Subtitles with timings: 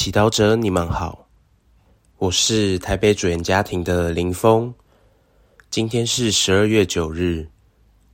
[0.00, 1.26] 祈祷者，你们好，
[2.18, 4.72] 我是台北主言家庭的林峰。
[5.70, 7.44] 今天是十二月九日，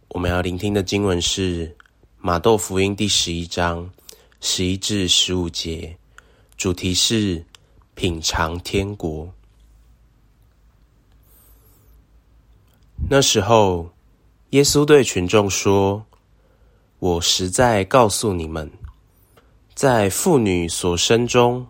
[0.08, 1.76] 我们要聆听的经文是
[2.16, 3.86] 马窦福音第十一章
[4.40, 5.94] 十一至十五节，
[6.56, 7.44] 主题是
[7.94, 9.30] 品尝天国。
[13.10, 13.90] 那时候，
[14.50, 16.02] 耶稣对群众说
[16.98, 18.72] ：“我实在告诉你们。”
[19.74, 21.66] 在妇女所生中，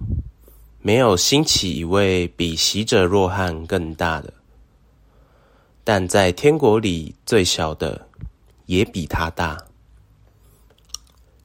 [0.83, 4.31] 没有兴起一位比习者若翰更大的；
[5.83, 8.07] 但在天国里最小的，
[8.67, 9.57] 也比他大。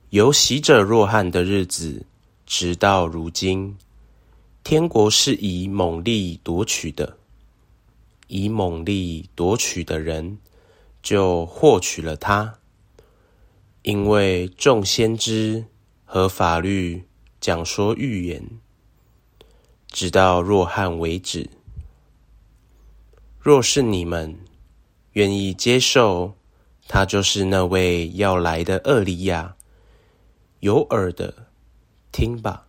[0.10, 2.06] 由习者若翰的日子，
[2.46, 3.78] 直到如今，
[4.62, 7.16] 天国是以猛力夺取的，
[8.28, 10.38] 以猛力夺取的人，
[11.02, 12.56] 就获取了他，
[13.84, 15.64] 因为众先知。
[16.12, 17.08] 和法律
[17.40, 18.44] 讲说预言，
[19.90, 21.48] 直到若汉为止。
[23.40, 24.36] 若是你们
[25.12, 26.34] 愿意接受，
[26.88, 29.56] 他就是那位要来的厄利亚。
[30.62, 31.46] 有耳的
[32.12, 32.66] 听吧。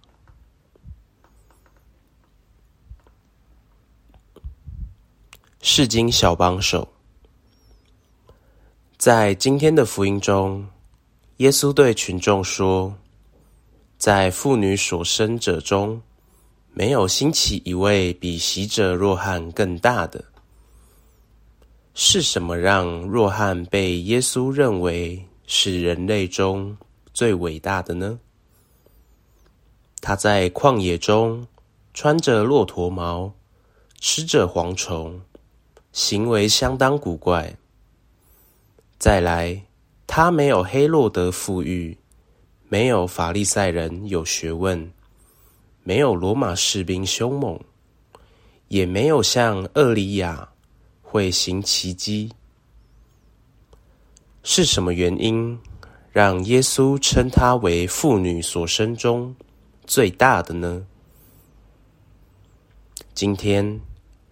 [5.62, 6.92] 世经小帮手，
[8.98, 10.68] 在今天的福音中，
[11.38, 12.94] 耶稣对群众说。
[14.00, 16.00] 在妇女所生者中，
[16.72, 20.24] 没有兴起一位比习者若翰更大的。
[21.92, 26.74] 是什么让若翰被耶稣认为是人类中
[27.12, 28.18] 最伟大的呢？
[30.00, 31.46] 他在旷野中
[31.92, 33.34] 穿着骆驼毛，
[33.98, 35.20] 吃着蝗虫，
[35.92, 37.54] 行为相当古怪。
[38.98, 39.66] 再来，
[40.06, 41.98] 他没有黑洛德富裕。
[42.72, 44.92] 没有法利赛人有学问，
[45.82, 47.58] 没有罗马士兵凶猛，
[48.68, 50.48] 也没有像厄里亚
[51.02, 52.30] 会行奇迹。
[54.44, 55.58] 是什么原因
[56.12, 59.34] 让耶稣称他为妇女所生中
[59.84, 60.86] 最大的呢？
[63.14, 63.80] 今天，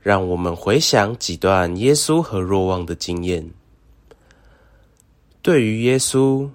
[0.00, 3.50] 让我们回想几段耶稣和若望的经验。
[5.42, 6.48] 对于耶稣。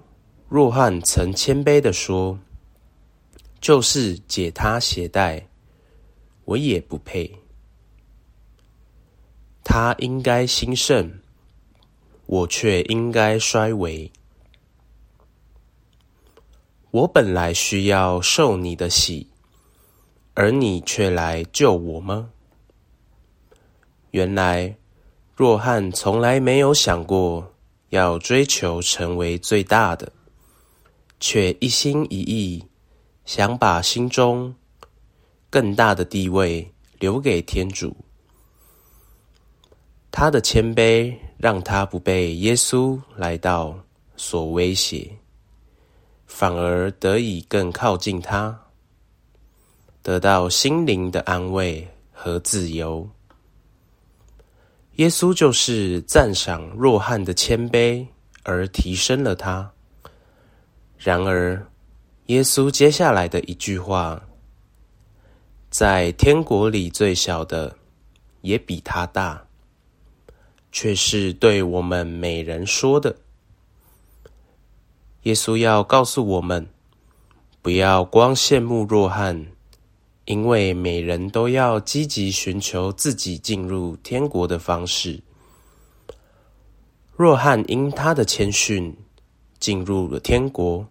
[0.48, 2.38] 若汉曾谦卑的说
[3.60, 5.48] ：“就是解他鞋带，
[6.44, 7.38] 我也不配。
[9.64, 11.10] 他应该兴盛，
[12.26, 14.12] 我却应该衰微。
[16.92, 19.26] 我本来需要受你的喜，
[20.34, 22.30] 而你却来救我吗？
[24.12, 24.76] 原来
[25.34, 27.52] 若汉从来没有想过
[27.88, 30.12] 要追求成为最大的。”
[31.26, 32.62] 却一心一意
[33.24, 34.54] 想把心中
[35.48, 37.96] 更大的地位留给天主。
[40.10, 43.74] 他的谦卑让他不被耶稣来到
[44.18, 45.10] 所威胁，
[46.26, 48.60] 反而得以更靠近他，
[50.02, 53.08] 得到心灵的安慰和自由。
[54.96, 58.06] 耶稣就是赞赏若汉的谦卑，
[58.42, 59.73] 而提升了他。
[61.04, 61.62] 然而，
[62.28, 64.22] 耶稣接下来的一句话，
[65.68, 67.76] 在天国里最小的
[68.40, 69.46] 也比他大，
[70.72, 73.14] 却是对我们每人说的。
[75.24, 76.66] 耶稣要告诉我们，
[77.60, 79.44] 不要光羡慕若翰，
[80.24, 85.20] 因为每人都要积极寻求自己进入天国的方式。
[87.14, 88.96] 若翰因他的谦逊，
[89.58, 90.88] 进入了天国。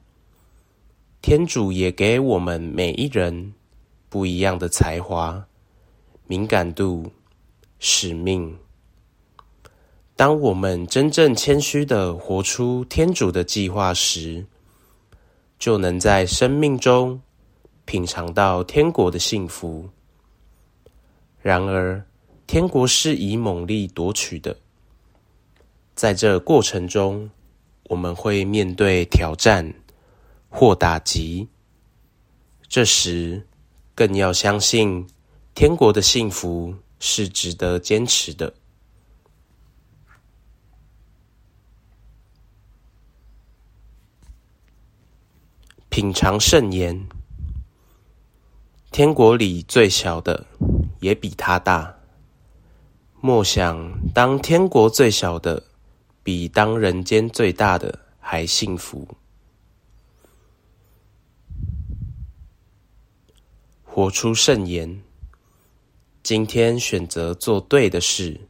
[1.35, 3.55] 天主也给我们每一人
[4.07, 5.43] 不一样的才华、
[6.27, 7.11] 敏感度、
[7.79, 8.55] 使命。
[10.15, 14.45] 当我们真正谦虚的活出天主的计划时，
[15.57, 17.19] 就能在生命中
[17.85, 19.89] 品尝到天国的幸福。
[21.41, 22.05] 然而，
[22.45, 24.55] 天国是以猛力夺取的，
[25.95, 27.27] 在这过程中，
[27.85, 29.73] 我们会面对挑战。
[30.55, 31.49] 或打击，
[32.69, 33.47] 这时
[33.95, 35.05] 更要相信
[35.55, 38.53] 天国的幸福是值得坚持的。
[45.89, 47.07] 品尝圣言，
[48.91, 50.45] 天国里最小的
[50.99, 51.95] 也比他大。
[53.19, 55.63] 莫想当天国最小的
[56.21, 59.07] 比当人间最大的还幸福。
[63.95, 65.03] 活出圣言。
[66.23, 68.41] 今天选择做对的事，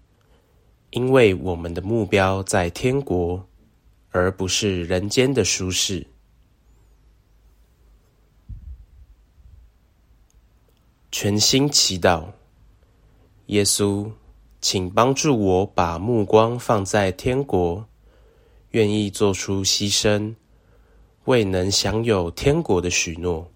[0.92, 3.46] 因为我们的目标在天国，
[4.12, 6.08] 而不是人间的舒适。
[11.12, 12.24] 全心祈祷，
[13.48, 14.10] 耶稣，
[14.62, 17.86] 请帮助我把目光放在天国，
[18.70, 20.36] 愿意做出牺牲，
[21.26, 23.53] 未能享有天国的许诺。